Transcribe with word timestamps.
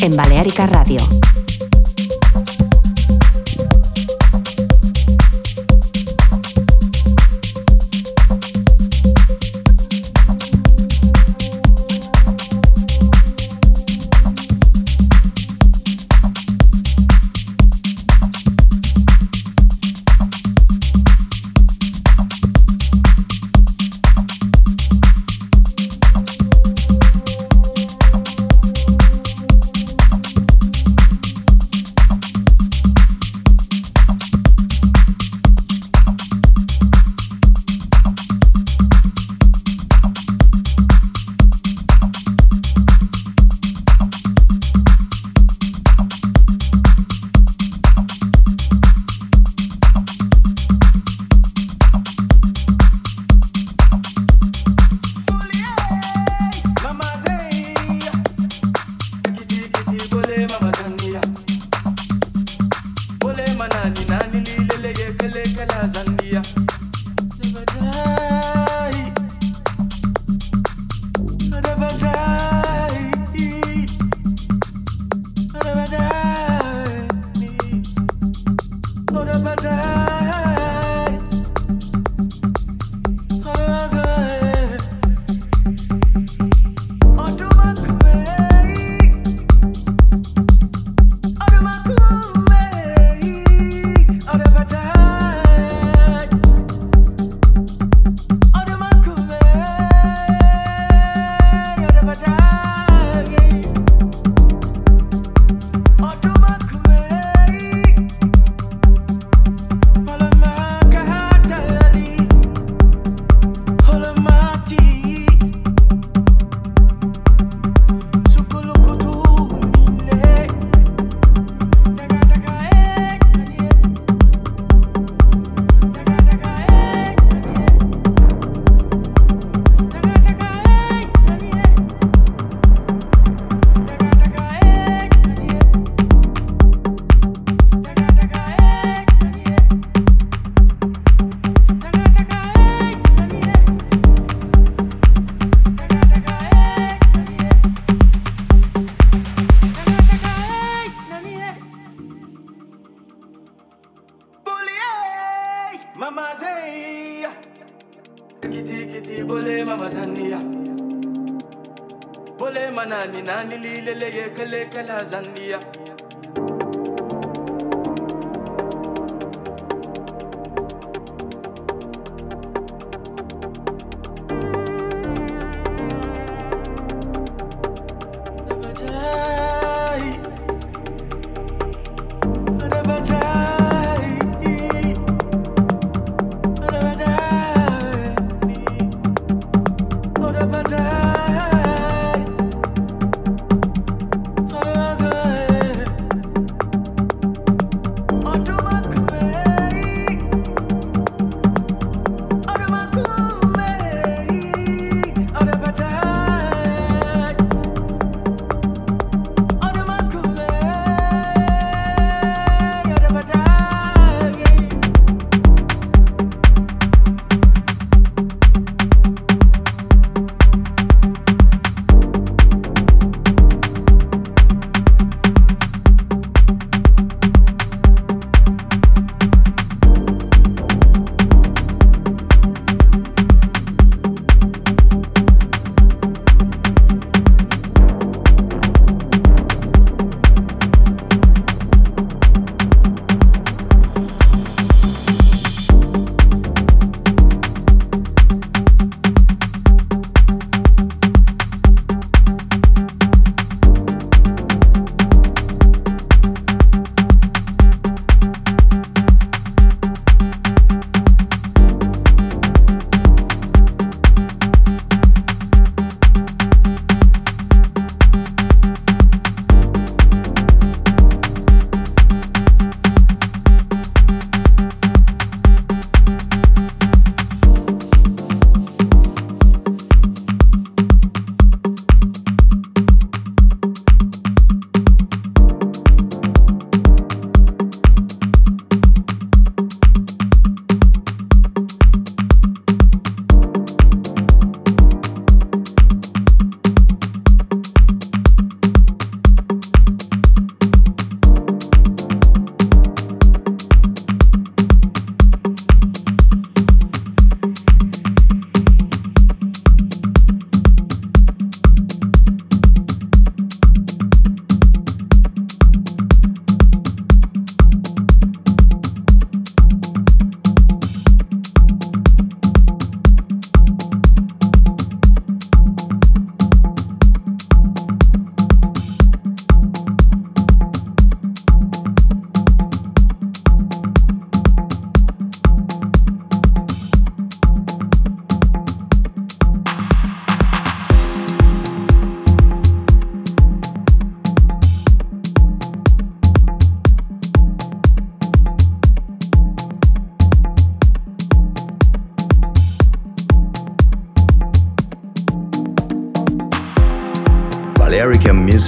En 0.00 0.16
Balearica 0.16 0.66
Radio. 0.66 0.96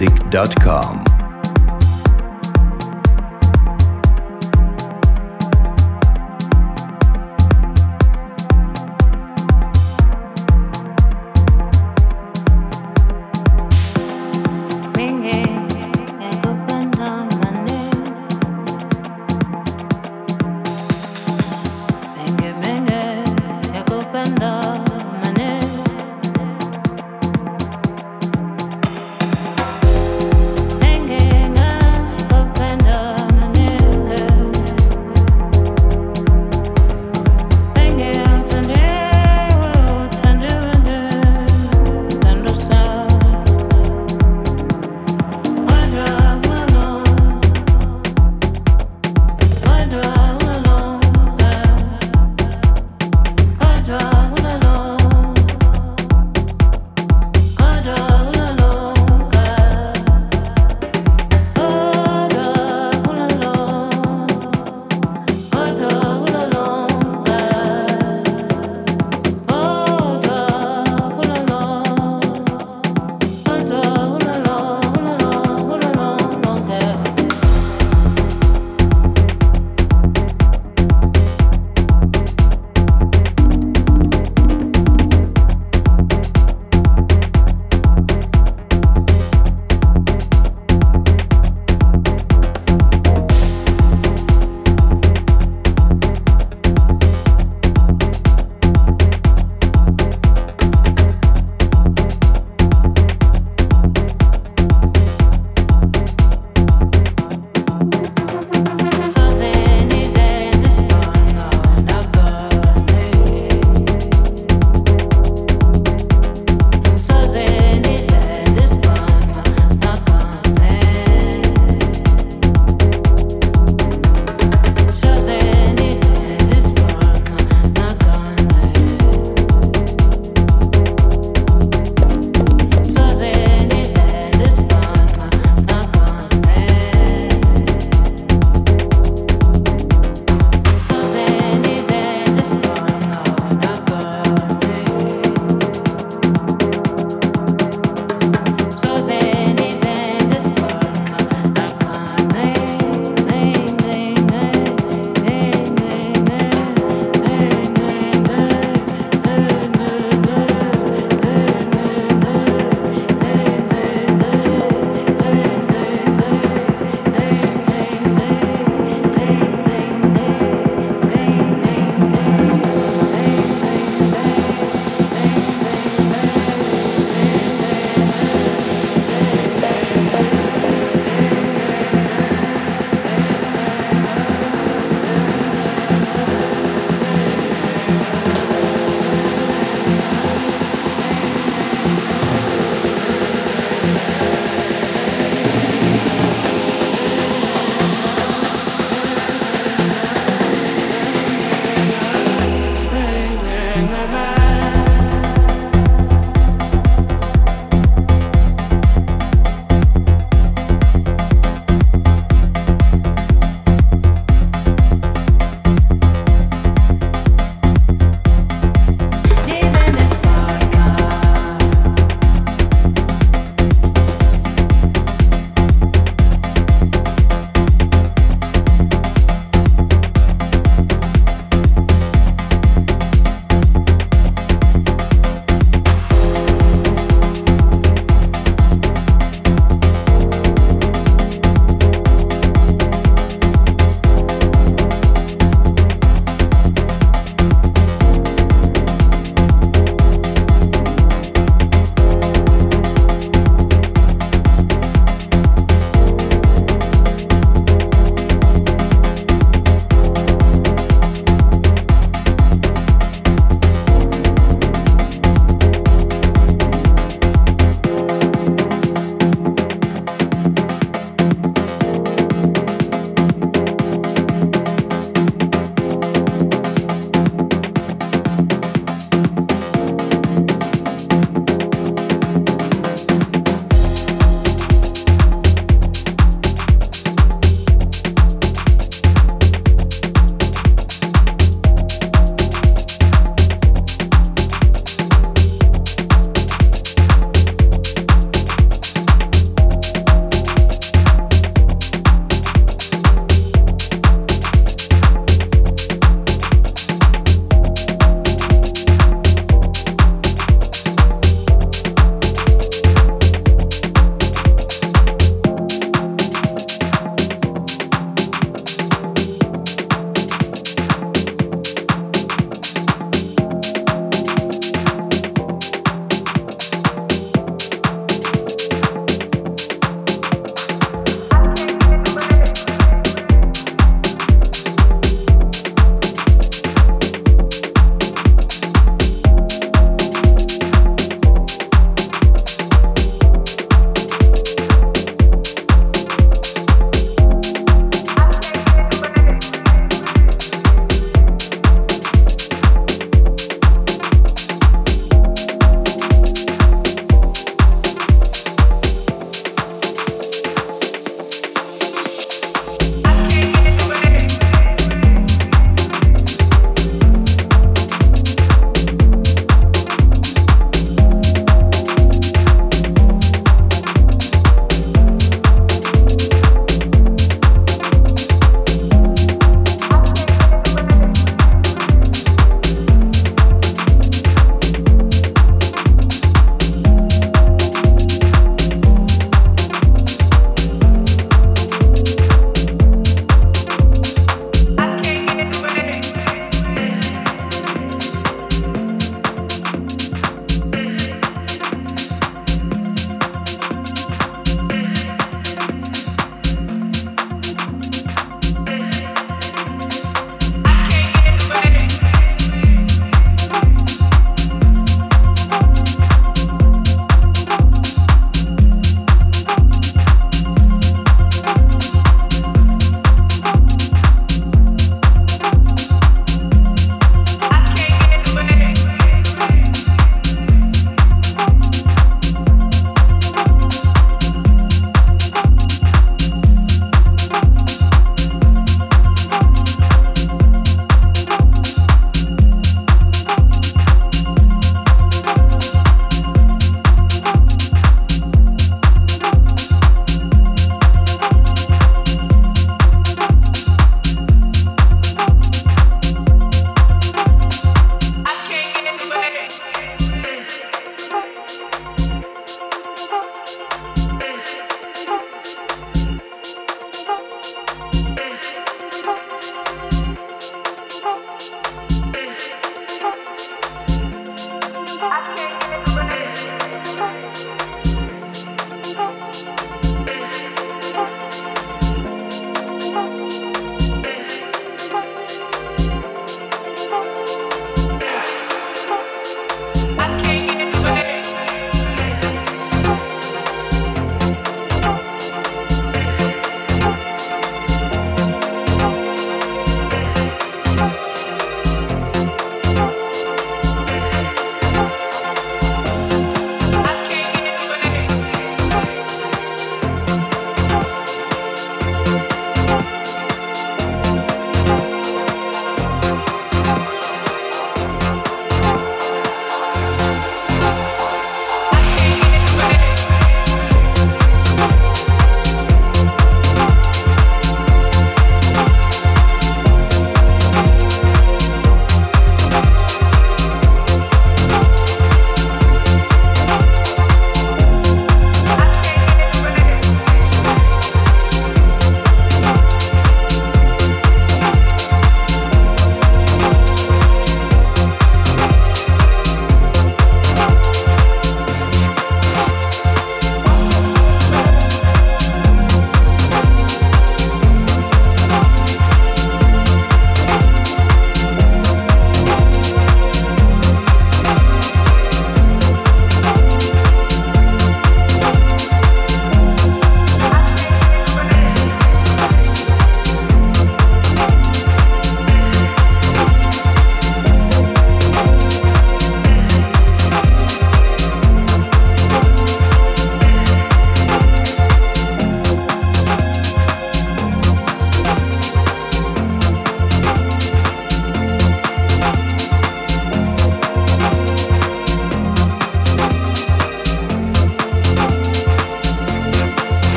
music.com. 0.00 1.07